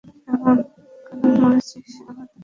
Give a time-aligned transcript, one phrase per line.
[1.07, 2.37] কেন মেরেছিস আমার দাদাকে?